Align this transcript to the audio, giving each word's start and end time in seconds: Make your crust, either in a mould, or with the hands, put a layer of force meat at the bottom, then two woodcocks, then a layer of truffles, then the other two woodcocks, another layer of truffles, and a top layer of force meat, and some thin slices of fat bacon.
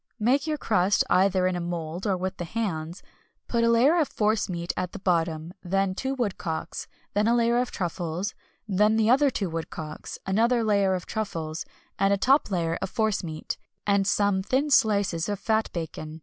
Make 0.19 0.47
your 0.47 0.57
crust, 0.57 1.03
either 1.11 1.45
in 1.45 1.55
a 1.55 1.59
mould, 1.61 2.07
or 2.07 2.17
with 2.17 2.37
the 2.37 2.43
hands, 2.43 3.03
put 3.47 3.63
a 3.63 3.69
layer 3.69 3.99
of 3.99 4.07
force 4.07 4.49
meat 4.49 4.73
at 4.75 4.93
the 4.93 4.97
bottom, 4.97 5.53
then 5.61 5.93
two 5.93 6.15
woodcocks, 6.15 6.87
then 7.13 7.27
a 7.27 7.35
layer 7.35 7.59
of 7.59 7.69
truffles, 7.69 8.33
then 8.67 8.95
the 8.95 9.11
other 9.11 9.29
two 9.29 9.47
woodcocks, 9.47 10.17
another 10.25 10.63
layer 10.63 10.95
of 10.95 11.05
truffles, 11.05 11.65
and 11.99 12.11
a 12.11 12.17
top 12.17 12.49
layer 12.49 12.79
of 12.81 12.89
force 12.89 13.23
meat, 13.23 13.57
and 13.85 14.07
some 14.07 14.41
thin 14.41 14.71
slices 14.71 15.29
of 15.29 15.37
fat 15.39 15.69
bacon. 15.71 16.19